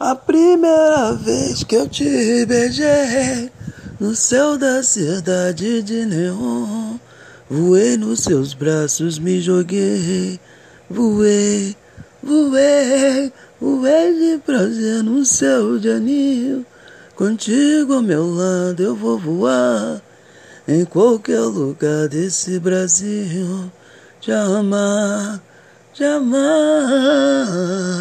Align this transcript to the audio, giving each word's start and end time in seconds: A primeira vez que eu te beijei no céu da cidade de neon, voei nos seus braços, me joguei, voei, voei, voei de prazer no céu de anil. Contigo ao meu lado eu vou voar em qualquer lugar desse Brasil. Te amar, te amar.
A 0.00 0.14
primeira 0.14 1.12
vez 1.14 1.64
que 1.64 1.74
eu 1.74 1.88
te 1.88 2.46
beijei 2.46 3.50
no 3.98 4.14
céu 4.14 4.56
da 4.56 4.80
cidade 4.80 5.82
de 5.82 6.06
neon, 6.06 6.98
voei 7.50 7.96
nos 7.96 8.20
seus 8.20 8.54
braços, 8.54 9.18
me 9.18 9.40
joguei, 9.40 10.38
voei, 10.88 11.76
voei, 12.22 13.32
voei 13.60 14.14
de 14.14 14.38
prazer 14.38 15.02
no 15.02 15.24
céu 15.24 15.80
de 15.80 15.90
anil. 15.90 16.64
Contigo 17.16 17.94
ao 17.94 18.02
meu 18.02 18.24
lado 18.24 18.80
eu 18.80 18.94
vou 18.94 19.18
voar 19.18 20.00
em 20.68 20.84
qualquer 20.84 21.40
lugar 21.40 22.06
desse 22.06 22.60
Brasil. 22.60 23.68
Te 24.20 24.30
amar, 24.30 25.42
te 25.92 26.04
amar. 26.04 27.97